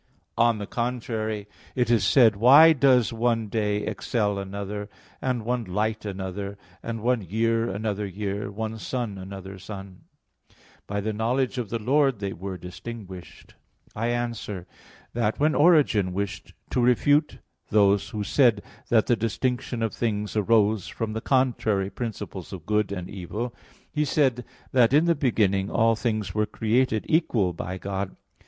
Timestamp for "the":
0.57-0.65, 10.47-10.53, 11.01-11.13, 11.69-11.77, 19.05-19.15, 21.13-21.21, 25.05-25.13